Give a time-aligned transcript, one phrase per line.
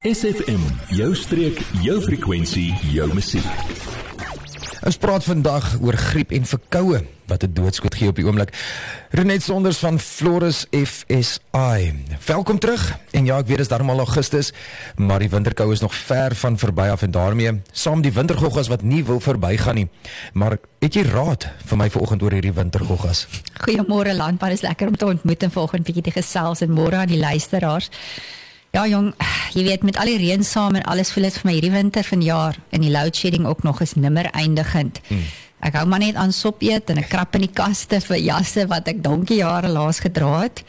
[0.00, 0.62] SFM,
[0.96, 3.44] jou streek, jou frekwensie, jou musiek.
[4.88, 8.56] Ons praat vandag oor griep en verkoue wat 'n doodskoot gee op die oomblik.
[9.10, 11.92] Renet Sonders van Floris FSI.
[12.26, 12.96] Welkom terug.
[13.10, 14.52] En ja, ek weet dit is darmal Augustus,
[14.96, 18.82] maar die winterkou is nog ver van verby af en daarmee saam die wintergoggas wat
[18.82, 19.88] nie wil verbygaan nie.
[20.32, 23.26] Maar het jy raad vir my vanoggend oor hierdie wintergoggas?
[23.68, 27.08] Goeiemôre landbaan, is lekker om te ontmoet en vanoggend bietjie te gesels en môre aan
[27.08, 27.90] die luisteraars.
[28.70, 29.12] Ja jong,
[29.56, 32.06] jy weet met al die reën saam en alles voel dit vir my hierdie winter
[32.06, 35.02] vanjaar en die load shedding ook nog is nimmer eindigend.
[35.10, 35.26] Hmm.
[35.60, 38.64] Ek hou maar net aan sop eet en ek krap in die kaste vir jasse
[38.70, 40.64] wat ek donkie jare laas gedra het.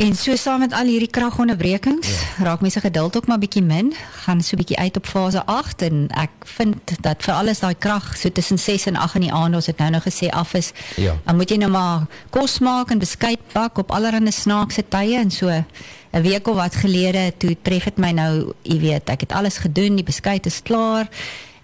[0.00, 2.44] En so saam met al hierdie kragonderbrekings, ja.
[2.46, 3.92] raak mense geduld ook maar bietjie min,
[4.24, 8.08] gaan so bietjie uit op fase 8 en ek vind dat vir alles daai krag
[8.16, 10.72] so tussen 6 en 8 in die aand ons het nou nou gesê af is.
[10.96, 11.18] Ja.
[11.26, 15.30] Dan moet jy nou maar kos maak en beskuit bak op allerlei snaakse tye en
[15.30, 15.52] so
[16.12, 19.56] 'n week of wat gelede toe tref dit my nou, jy weet, ek het alles
[19.64, 21.08] gedoen, die beskuit is klaar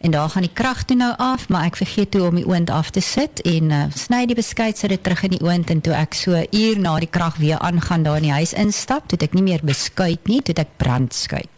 [0.01, 2.71] en daar gaan die krag toe nou af, maar ek vergeet toe om die oond
[2.71, 5.81] af te sit en uh, sny die beskuit sit dit terug in die oond en
[5.81, 9.19] toe ek so uur na die krag weer aangaan daar in die huis instap, toe
[9.21, 11.51] ek nie meer beskuit nie, toe ek brandskuit.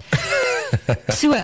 [1.21, 1.37] so,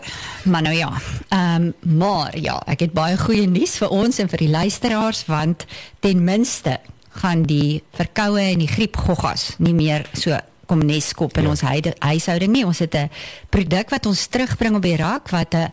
[0.44, 0.90] maar nou ja.
[1.28, 5.26] Ehm um, maar ja, ek het baie goeie nuus vir ons en vir die luisteraars
[5.28, 5.66] want
[6.00, 6.78] ten minste
[7.22, 10.36] gaan die verkoue en die griep goggas nie meer so
[10.66, 11.50] kom nes kop in ja.
[11.50, 11.62] ons
[12.00, 12.64] huishouding nie.
[12.66, 13.10] Ons het 'n
[13.50, 15.70] produk wat ons terugbring op die rak wat 'n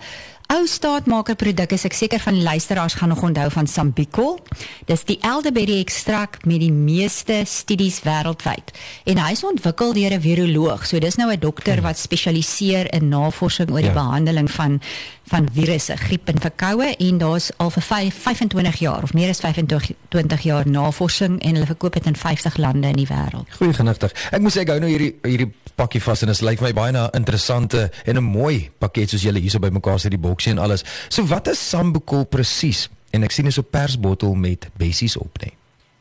[0.48, 1.86] ou staatmaker produk is.
[1.86, 4.40] Ek seker van luisteraars gaan nog onthou van Sambicol.
[4.86, 8.74] Dis die elderberry ekstrak met die meeste studies wêreldwyd.
[9.10, 10.86] En hy is ontwikkel deur 'n viroloog.
[10.86, 13.94] So dis nou 'n dokter wat spesialiseer in navorsing oor die ja.
[13.94, 14.82] behandeling van
[15.24, 19.40] van virusse, griep en verkoue en daar's al vir 5, 25 jaar of meer as
[19.40, 23.48] 25 jaar navorsing en hulle verkoop dit in 50 lande in die wêreld.
[23.58, 24.12] Goeie genigtig.
[24.32, 26.94] Ek moet sê ek hou nou hierdie hierdie pakkie vas en dit lyk my baie
[26.94, 30.86] na interessante en 'n mooi pakket soos julle hierso bymekaar sit die boksie en alles.
[31.08, 32.88] So wat is Sambukol presies?
[33.14, 35.54] En ek sien hier so persbottel met bessies op net.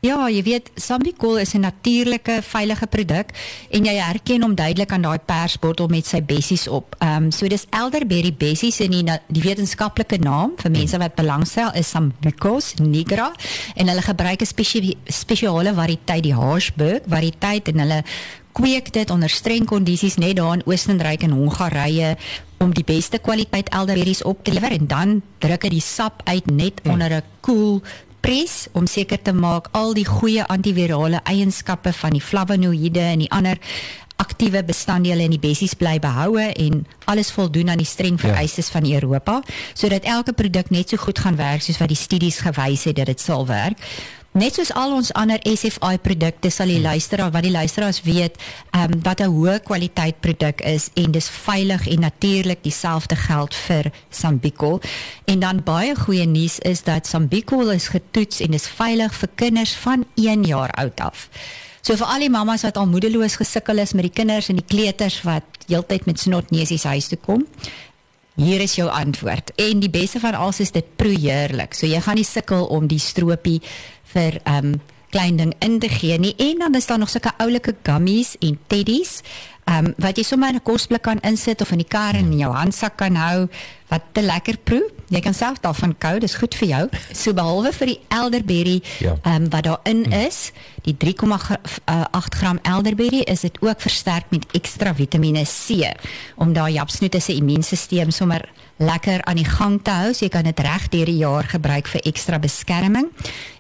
[0.03, 3.31] Ja, jy weet, Sambicol is 'n natuurlike, veilige produk
[3.71, 6.97] en jy herken hom duidelik aan daai persbottel met sy bessies op.
[6.99, 11.71] Ehm um, so dis elderberry bessies en die, die wetenskaplike naam vir mense wat belangstel
[11.75, 13.33] is Sambucus nigra
[13.77, 18.03] en hulle gebruik 'n spesie, spesiale variëteit, die Harshberg variëteit en hulle
[18.53, 22.17] kweek dit onder streng kondisies net daar in Oostenryk en Hongarye
[22.63, 26.47] om die beste kwaliteit elderberries op te lewer en dan druk dit die sap uit
[26.47, 26.93] net hmm.
[26.93, 27.83] onder 'n koel cool
[28.23, 33.31] pres om seker te maak al die goeie antivirale eienskappe van die flavonoïde en die
[33.35, 33.59] ander
[34.23, 38.29] aktiewe bestanddele in die bessies bly behoue en alles voldoen aan die streng ja.
[38.29, 38.79] vereistes ja.
[38.79, 39.41] van Europa
[39.75, 43.11] sodat elke produk net so goed gaan werk soos wat die studies gewys het dat
[43.11, 43.79] dit sal werk.
[44.33, 46.87] Net soos al ons ander SFI produkte sal die hmm.
[46.89, 48.39] luisteraar wat die luisteraars weet,
[48.73, 53.55] ehm um, wat 'n hoë kwaliteit produk is en dis veilig en natuurlik dieselfde geld
[53.55, 54.81] vir Sambicol.
[55.25, 59.75] En dan baie goeie nuus is dat Sambicol is getoets en is veilig vir kinders
[59.75, 61.29] van 1 jaar oud af.
[61.83, 64.65] So vir al die mammas wat al moedeloos gesukkel is met die kinders en die
[64.65, 67.47] kleuters wat heeltyd met snotneusies huis toe kom,
[68.35, 69.53] Hier is jou antwoord.
[69.61, 71.75] En die beste van alles is dit proeheerlik.
[71.77, 73.61] So jy gaan nie sukkel om die stroopie
[74.15, 74.79] vir um
[75.13, 76.33] klein ding in te gee nie.
[76.41, 79.21] En dan is daar nog sulke oulike gummies en teddies
[79.69, 82.39] um wat jy sommer in 'n kosblik kan insit of in die kar en in
[82.39, 83.49] jou handsak kan hou
[83.93, 84.89] wat te lekker proe.
[85.13, 86.83] Jy kan self daarvan kou, dis goed vir jou.
[87.13, 89.19] So behalwe vir die elderberry ja.
[89.29, 90.15] um wat daarin mm.
[90.29, 90.39] is,
[90.87, 95.93] die 3,8 gram elderberry is dit ook versterk met ekstra Vitamiene C
[96.41, 98.47] om daai japsnoete se immuunstelsel sommer
[98.83, 100.15] lekker aan die gang te hou.
[100.15, 103.11] So jy kan dit reg deur die jaar gebruik vir ekstra beskerming.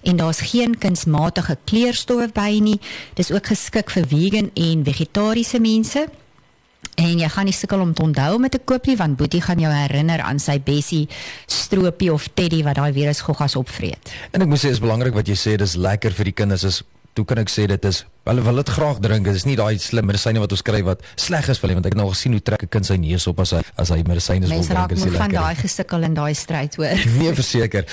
[0.08, 2.80] En daar's geen kunsmatige kleurstowwe by nie.
[3.20, 6.08] Dis ook geskik vir vegan en vegetariese mense.
[7.00, 9.40] En jy gaan nie sukkel om te onthou om dit te koop nie want Boetie
[9.40, 11.08] gaan jou herinner aan sy Bessie
[11.46, 14.12] stroopie of teddy wat daai virus goggas opvreet.
[14.32, 16.82] En ek moet sê is belangrik wat jy sê dis lekker vir die kinders is
[17.16, 19.26] toe kan ek sê dit is hulle wil dit graag drink.
[19.28, 21.88] Dit is nie daai slim medisyne wat ons kry wat sleg is vir hulle want
[21.88, 24.02] ek het nou gesien hoe trek 'n kind sy neus op as hy as hy
[24.08, 24.90] medisyne wil drink.
[24.90, 26.96] Mense raak van daai gesukkel in daai stryd hoor.
[27.22, 27.84] Nee, verseker.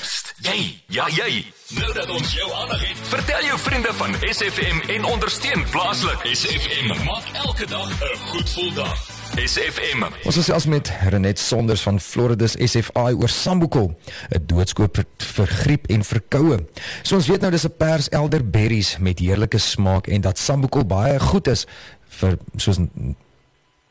[0.43, 1.45] Jy, ja jy.
[1.69, 6.23] Nou dat ons jou aandag het, vertel jou vriende van SFM en ondersteun plaaslik.
[6.33, 8.97] SFM maak elke dag 'n goed gevoel dag.
[9.35, 10.03] SFM.
[10.23, 13.99] Ons is selfs met Renet Sonders van Floridus SFI oor Sambucol,
[14.29, 16.65] 'n doodskoop vir, vir griep en verkoue.
[17.01, 21.19] So ons weet nou dis 'n pers elderberries met heerlike smaak en dat Sambucol baie
[21.19, 21.65] goed is
[22.07, 22.77] vir soos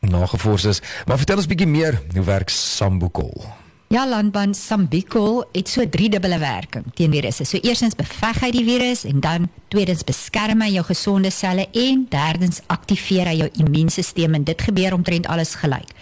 [0.00, 0.80] nagevors is.
[1.06, 3.46] Maar vertel ons bietjie meer, hoe werk Sambucol?
[3.88, 7.46] Ja, landbaan Sambicol het so drie dubbele werking teen virusse.
[7.48, 12.02] So eerstens beveg hy die virus en dan tweedens beskerm hy jou gesonde selle en
[12.12, 15.94] derdens aktiveer hy jou immuunstelsel en dit gebeur omtrent alles gelyk.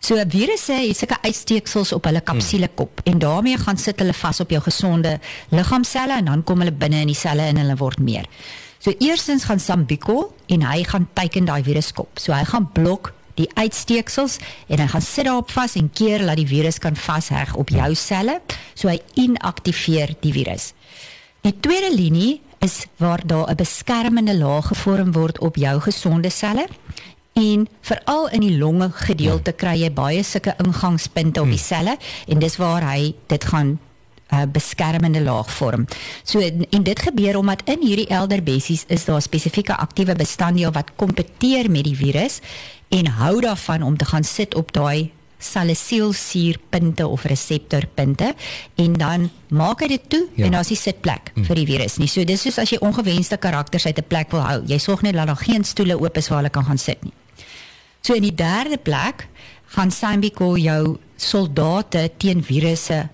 [0.00, 4.56] So virusse het sulke uitsteeksels op hulle kapsulekop en daarmee gaan sit hulle vas op
[4.56, 5.18] jou gesonde
[5.52, 8.24] liggaamselle en dan kom hulle binne in die selle en hulle word meer.
[8.80, 12.16] So eerstens gaan Sambiko en hy gaan teiken daai viruskop.
[12.16, 14.38] So hy gaan blok die uitsteeksels
[14.68, 17.94] en hy gaan sit daarop vas en keer dat die virus kan vasheg op jou
[17.94, 18.40] selle.
[18.74, 20.72] So hy inaktiveer die virus.
[21.46, 26.66] Die tweede linie is waar daar 'n beskermende laag gevorm word op jou gesonde selle
[27.32, 31.96] en veral in die longe gedeelte kry jy baie sulke ingangspunte op die selle
[32.26, 33.78] en dis waar hy dit gaan
[34.32, 35.86] uh, beskermende laag vorm.
[36.24, 40.90] So en, en dit gebeur omdat in hierdie elderbessies is daar spesifieke aktiewe bestanddeel wat
[40.96, 42.40] kompeteer met die virus
[42.88, 48.34] en hou daarvan om te gaan sit op daai salicylsuurpunte of reseptorpunte
[48.74, 50.44] en dan maak hy dit toe Ja.
[50.44, 51.44] en daar's die sitplek Hm.
[51.44, 52.08] vir die virus nie.
[52.08, 54.62] So dis soos as jy ongewenste karakters uit 'n plek wil hou.
[54.66, 57.12] Jy sorg net dat daar geen stoele oop is waar hulle kan gaan sit nie.
[58.02, 59.26] So in die derde plek
[59.66, 63.08] gaan Sambiko jou soldate teen virusse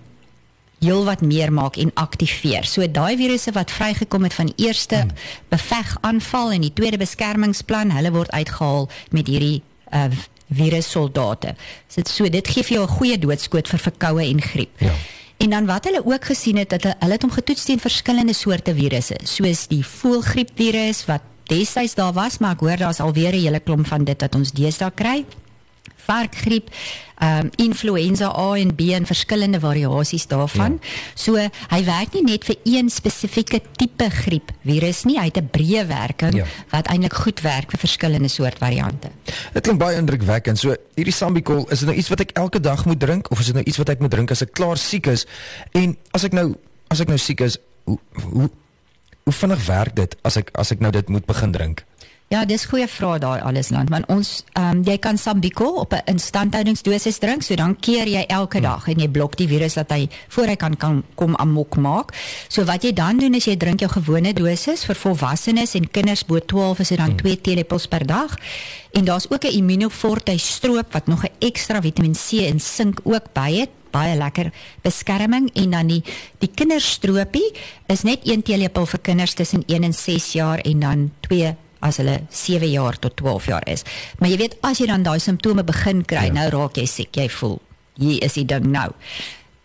[0.85, 2.65] heelwat meer maak en aktiveer.
[2.69, 5.11] So daai virusse wat vrygekom het van die eerste hmm.
[5.49, 9.61] beveg aanval en die tweede beskermingsplan, hulle word uitgehaal met hierdie
[9.91, 10.07] uh,
[10.53, 11.55] virussoldate.
[11.87, 14.79] So, so dit gee vir jou 'n goeie doodskoot vir verkoue en griep.
[14.79, 14.93] Ja.
[15.37, 18.33] En dan wat hulle ook gesien het dat hulle, hulle het hom getoets teen verskillende
[18.33, 21.21] soorte virusse, soos die voëlgriepvirus wat
[21.51, 24.51] destyds daar was, maar ek hoor daar's alweer 'n hele klomp van dit wat ons
[24.51, 25.25] deesdae kry.
[26.05, 26.69] Varkgriep,
[27.15, 30.79] ehm um, influenza A en B en verskillende variasies daarvan.
[30.81, 30.89] Ja.
[31.13, 31.35] So
[31.71, 36.35] hy werk nie net vir een spesifieke tipe griepvirus nie, hy het 'n breë werking
[36.35, 36.45] ja.
[36.69, 39.09] wat eintlik goed werk vir verskillende soort variante.
[39.53, 40.59] Dit klink baie indrukwekkend.
[40.59, 43.45] So hierdie Sambicol, is dit nou iets wat ek elke dag moet drink of is
[43.45, 45.25] dit nou iets wat ek moet drink as ek klaar siek is?
[45.71, 46.55] En as ek nou
[46.87, 48.49] as ek nou siek is, hoe hoe
[49.25, 51.85] hoe vinnig werk dit as ek as ek nou dit moet begin drink?
[52.33, 55.93] Ja, dis goeie vraag daai alles land want ons ehm um, jy kan Sambico op
[55.93, 59.91] 'n instandhoudingsdosis drink, so dan keer jy elke dag en jy blok die virus dat
[59.91, 62.13] hy voor hy kan kan kom amok maak.
[62.47, 66.25] So wat jy dan doen is jy drink jou gewone dosis vir volwassenes en kinders
[66.25, 68.37] bo 12 is dit dan 2 teelepels per dag.
[68.93, 73.33] En daar's ook 'n Immunoforte stroop wat nog 'n ekstra Vitamien C en sink ook
[73.33, 74.51] by het baie lekker
[74.81, 76.03] beskerming en dan die
[76.39, 77.53] die kinderstropie
[77.87, 81.97] is net 1 teelepel vir kinders tussen 1 en 6 jaar en dan 2 as
[81.97, 83.83] hulle 7 jaar tot 12 jaar is.
[84.19, 86.31] Maar jy weet as jy dan daai simptome begin kry, Ja.
[86.31, 87.59] nou raak jy siek, jy voel
[87.97, 88.91] hier is die ding nou.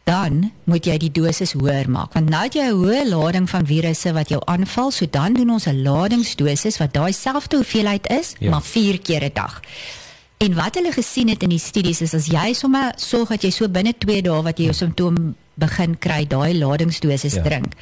[0.05, 3.67] Dan moet jy die dosis hoër maak want nou het jy 'n hoë lading van
[3.67, 8.35] virusse wat jou aanval, so dan doen ons 'n ladingsdosis wat daai selfde hoeveelheid is,
[8.39, 8.51] Ja.
[8.51, 9.61] maar 4 keer 'n dag.
[10.39, 13.51] En wat hulle gesien het in die studies is as jy sommer sorg dat jy
[13.51, 17.43] so binne 2 dae wat jy jou simptoom begin kry, daai ladingsdosis ja.
[17.43, 17.75] drink,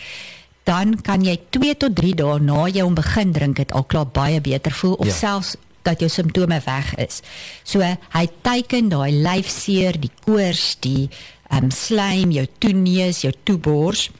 [0.69, 4.11] dan kan jy 2 tot 3 dae na jy hom begin drink het al klaar
[4.12, 5.12] baie beter voel of Ja.
[5.12, 5.19] ja.
[5.19, 7.23] selfs dat jou simptome weg is.
[7.65, 11.09] So hy teiken daai lyfseer, die koors, die
[11.49, 14.11] ehm um, slaim, jou toeneus, jou toebors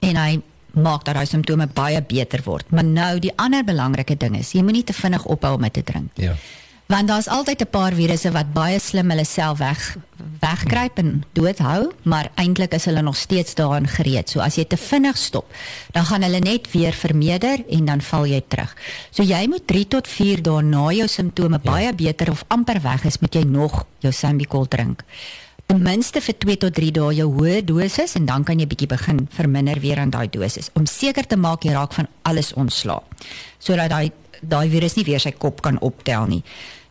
[0.00, 0.40] en hy
[0.74, 2.70] maak dat daai simptome baie beter word.
[2.72, 5.82] Maar nou die ander belangrike ding is, jy moenie te vinnig ophou om dit te
[5.82, 6.34] drink Ja.
[6.86, 9.96] Want daar's altyd 'n paar virusse wat baie slim hulle self weg
[10.40, 14.30] wegkruip en doodhou, maar eintlik is hulle nog steeds daarin gereed.
[14.30, 15.48] So as jy te vinnig stop,
[15.92, 18.74] dan gaan hulle net weer vermeerder en dan val jy terug.
[19.10, 21.70] So jy moet 3 tot 4 dae na jou simptome ja.
[21.70, 25.04] baie beter of amper weg is, moet jy nog jou Sambicol drink.
[25.66, 28.88] Ten minste vir 2 tot 3 dae jou hoë dosis en dan kan jy bietjie
[28.90, 33.00] begin verminder weer aan daai dosis om seker te maak jy raak van alles ontslae.
[33.58, 34.12] Sodat daai
[34.48, 36.42] daai virus nie weer sy kop kan optel nie.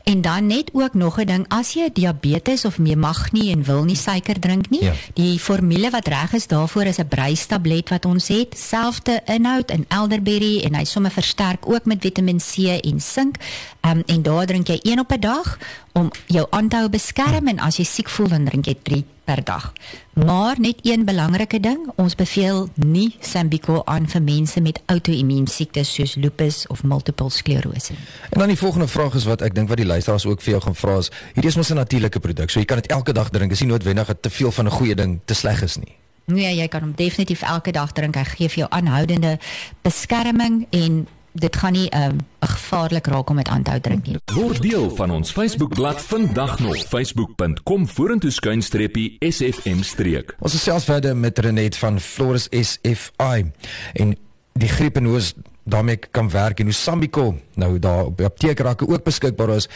[0.03, 3.63] En dan net ook nog 'n ding, as jy diabetes of jy mag nie en
[3.63, 4.93] wil nie suiker drink nie, Ja.
[5.13, 9.85] die formule wat reg is daarvoor is 'n breistablet wat ons het, selfde inhoud in
[9.87, 13.35] elderberry en hy somme versterk ook met Vitamiin C en sink.
[13.83, 15.57] Um, en daar drink jy een op 'n dag
[15.91, 19.05] om jou aan te hou beskerm en as jy siek voel dan drink jy 3
[19.23, 19.73] per dag.
[20.13, 25.93] Maar net een belangrike ding, ons beveel nie Sambico aan vir mense met outoimmuun siektes
[25.93, 27.93] soos lupus of multiple sklerose.
[28.29, 30.61] En dan die volgende vraag is wat ek dink wat die luisteraars ook vir jou
[30.61, 32.49] gaan vra is, hierdie is mos 'n natuurlike produk.
[32.49, 33.49] So jy kan dit elke dag drink.
[33.49, 35.95] Dis nie noodwendig dat te veel van 'n goeie ding te sleg is nie.
[36.25, 38.15] Nee, jy kan hom definitief elke dag drink.
[38.15, 39.39] Hy gee vir jou aanhoudende
[39.81, 44.07] beskerming en dit gaan nie 'n um, gevaarlik raak om dit aan te hou drink
[44.07, 44.17] nie.
[44.33, 50.35] Word deel van ons Facebookblad vandag nog facebook.com vorentoe skuinstreepie SFM streek.
[50.39, 53.51] Ons is selfs verder met Renet van Floris SFI
[53.93, 54.17] en
[54.53, 58.25] die griep en hoe ons daarmee kan werk en hoe Sambicol nou daar op die
[58.25, 59.69] apteekrakke ook beskikbaar is.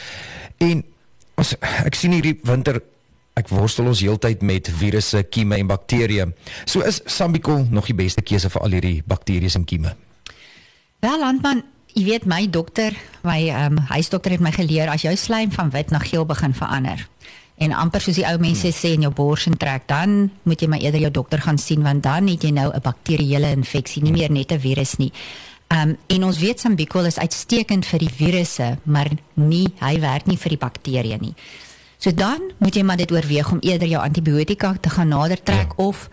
[0.57, 0.85] En
[1.35, 2.81] ons ek sien hierdie winter
[3.37, 6.31] ek worstel ons heeltyd met virusse, kieme en bakterieë.
[6.65, 10.06] So is Sambicol nog die beste keuse vir al hierdie bakterieë en kieme.
[10.97, 11.59] Wel landman,
[11.93, 15.69] jy weet my dokter, my ehm um, huisdokter het my geleer as jou slaim van
[15.69, 17.03] wit na geel begin verander,
[17.61, 20.67] en amper soos die ou mense sê in jou bors en trek, dan moet jy
[20.67, 24.11] maar eerder jou dokter gaan sien want dan het jy nou 'n bakterieële infeksie, nie
[24.11, 25.11] meer net 'n virus nie.
[25.69, 30.37] Um en ons weet Sambucol is uitstekend vir die virusse, maar nie hy werk nie
[30.37, 31.35] vir die bakterieë nie.
[31.97, 35.73] So dan moet jy maar dit oorweeg om eerder jou antibiotika te gaan nader trek
[35.77, 35.83] ja.
[35.83, 36.09] of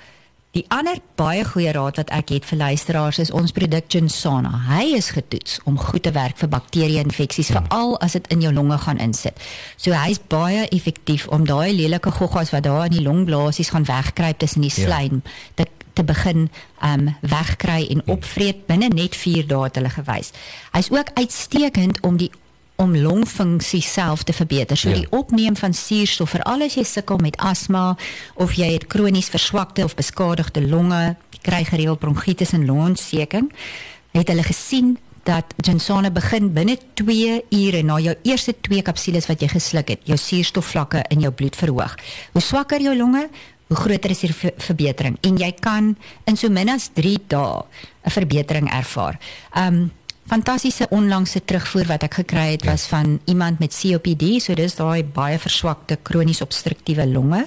[0.54, 4.52] Die ander baie goeie raad wat ek het vir luisteraars is ons produk Gensana.
[4.68, 7.66] Hy is getoets om goed te werk vir bakterie-infeksies, hmm.
[7.66, 9.40] veral as dit in jou longe gaan insit.
[9.74, 14.38] So hy's baie effektief om daai lelike goggas wat daar in die longblaasies gaan wegkruip
[14.44, 15.34] tussen die slaim ja.
[15.58, 16.48] te te begin
[16.82, 18.14] um wegkry en hmm.
[18.16, 20.30] opvreet binne net 4 dae het hulle gewys.
[20.74, 22.30] Hy's ook uitstekend om die
[22.76, 24.76] om longfunksie self te verbeter.
[24.76, 24.94] So ja.
[24.94, 27.94] die opneem van suurstof vir al as jy sukkel met asma
[28.34, 33.50] of jy het kronies verswakte of beskadigde longe, kry gereeld bronkietis en longontsteking,
[34.14, 39.40] het hulle gesien dat Jensana begin binne 2 ure na jou eerste 2 kapsules wat
[39.40, 41.96] jy gesluk het, jou suurstofvlakke in jou bloed verhoog.
[42.32, 43.28] Hoe swakker jou longe,
[43.72, 45.94] hoe groter is die verbetering en jy kan
[46.28, 47.64] in so min as 3 dae
[48.04, 49.18] 'n verbetering ervaar.
[49.56, 49.90] Um
[50.26, 52.70] fantastiese onlangse terugvoer wat ek gekry het ja.
[52.70, 57.44] was van iemand met COPD, so dis daai baie verswakte kronies obstruktiewe longe.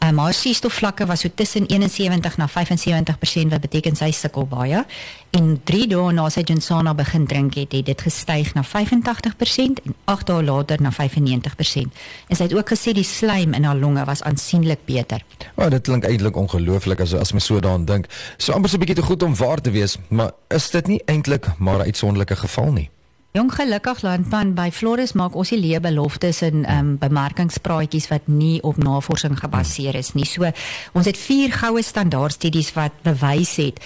[0.00, 4.84] Um, haar suurstofvlakke was so tussen 71 na 75% wat beteken sy sukkel baie.
[5.36, 9.96] En 3 dae na sy Jensana begin drink het, het dit gestyg na 85% en
[10.08, 12.00] 8 dae later na 95%.
[12.28, 15.20] En sy het ook gesê die slijm in haar longe was aansienlik beter.
[15.56, 18.08] O, oh, dit klink eintlik ongelooflik as as mens so daaraan dink.
[18.38, 21.02] So amper so 'n bietjie te goed om waar te wees, maar is dit nie
[21.04, 22.90] eintlik maar 'n uitsonderlike geval nie?
[23.30, 28.26] Jong gelukkig landpan by Floris maak ons die lewe beloftes en ehm um, bemarkingspraatjies wat
[28.26, 30.26] nie op navorsing gebaseer is nie.
[30.26, 30.50] So
[30.98, 33.78] ons het vier goue standaard studies wat bewys het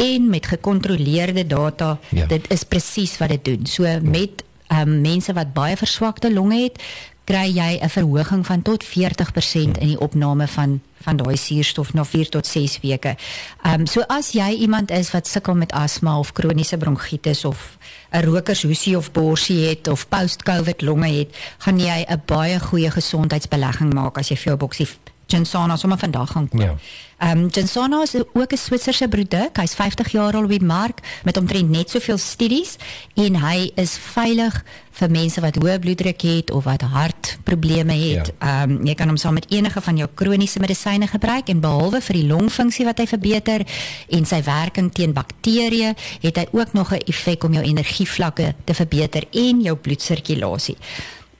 [0.00, 2.24] en met gekontroleerde data ja.
[2.32, 3.66] dit is presies wat dit doen.
[3.66, 6.80] So met ehm um, mense wat baie verswakte longe het,
[7.28, 12.04] kry jy 'n verhoging van tot 40% in die opname van van daai suurstof na
[12.04, 13.16] 4 tot 6 weke.
[13.62, 17.78] Ehm um, so as jy iemand is wat sukkel met asma of kroniese bronkietis of
[18.10, 23.94] 'n rokershoesie of borsie het of post-covid longe het, gaan jy 'n baie goeie gesondheidsbelegging
[23.94, 24.88] maak as jy vir jou boksie
[25.28, 26.60] Gensana sommer vandag gaan koop.
[26.60, 26.74] Ja.
[27.18, 29.56] Ehm um, Gensana is ook 'n Switserse produk.
[29.56, 32.76] Hy's 50 jaar al op die mark met omtrent net soveel studies
[33.14, 38.32] en hy is veilig vir mense wat hoë bloeddruk het of wat hartprobleme het.
[38.38, 38.62] Ja.
[38.62, 38.76] Ehm ja.
[38.78, 42.14] um, jy kan hom saam met enige van jou kroniese medisyne gebruik en behalwe vir
[42.14, 43.66] die longfunksie wat hy verbeter
[44.08, 48.74] en sy werking teen bakterieë, het hy ook nog 'n effek om jou energievlakke te
[48.74, 50.76] verbeter en jou bloedsirkulasie.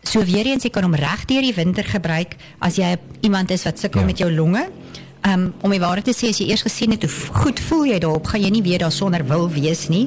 [0.02, 3.64] So weer eens jy kan hom reg deur die winter gebruik as jy iemand is
[3.64, 4.06] wat sukkel ja.
[4.06, 4.68] met jou longe.
[5.26, 7.10] Um, om die waarheid te sê as jy eers gesien het hoe
[7.42, 10.06] goed voel jy daarop, gaan jy nie weer daar sonder wil wees nie.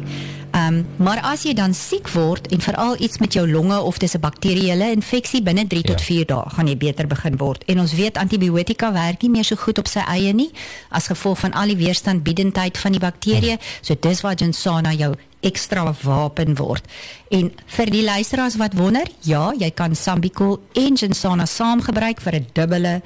[0.56, 4.16] Um, maar as jy dan siek word en veral iets met jou longe of dis
[4.16, 5.94] 'n bakterieële infeksie binne 3 ja.
[5.94, 7.64] tot 4 dae gaan jy beter begin word.
[7.66, 10.52] En ons weet antibiotika werk nie meer so goed op sy eie nie
[10.90, 13.58] as gevolg van al die weerstandbiedendheid van die bakterieë.
[13.58, 13.58] Ja.
[13.82, 16.86] So dis waar Jensana jou ekstra wapen word.
[17.30, 22.36] En vir die luisteraars wat wonder, ja, jy kan Sambicol en Jensana saam gebruik vir
[22.36, 23.02] 'n dubbele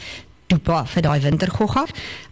[0.48, 1.86] toepa vir daai wintergogga.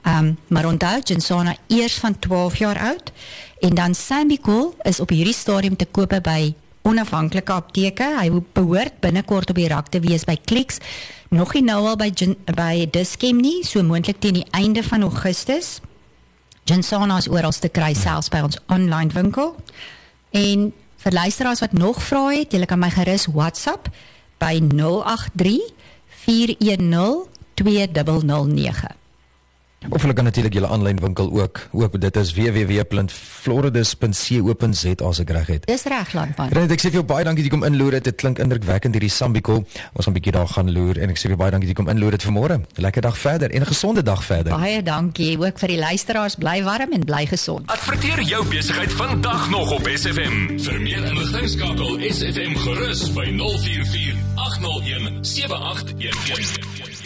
[0.04, 3.12] Ehm um, maar onthou Jensana eers van 12 jaar oud
[3.60, 8.10] en dan Sambicol is op hierdie stadium te koop by onafhanklike apteke.
[8.20, 10.80] Hy behoort binnekort op die rak te wees by Clicks.
[11.30, 12.12] Nog nie nou al by
[12.54, 15.80] by Dischem nie, so moontlik teen die einde van Augustus.
[16.64, 19.56] Jensana is oral te kry selfs by ons online winkel.
[20.32, 20.70] En
[21.04, 23.90] vir luisteraars wat nog vrae het, julle kan my gerus WhatsApp
[24.40, 25.60] by 083
[26.24, 27.26] 410
[27.60, 29.03] 2009.
[29.90, 32.00] Of hulle kan natuurlik julle aanlyn winkel ook oop.
[32.00, 35.66] Dit is www.floridus.co.za as ek reg het.
[35.68, 36.50] Dis reg landman.
[36.56, 38.00] Rent, ek sê vir jou baie dankie dat jy kom inloer.
[38.04, 39.54] Dit klink indrukwekkend hierdie Sambiko.
[39.94, 41.78] Ons gaan 'n bietjie daar gaan loer en ek sê vir jou baie dankie dat
[41.78, 42.62] jy kom inloer dit vanmôre.
[42.76, 44.58] Lekker dag verder en 'n gesonde dag verder.
[44.58, 46.36] Baie dankie ook vir die luisteraars.
[46.36, 47.68] Bly warm en bly gesond.
[47.68, 50.60] Adverteer jou besigheid vandag nog op SFM.
[50.60, 57.03] Vir meer inligting skakel SFM gerus by 044 801 7811.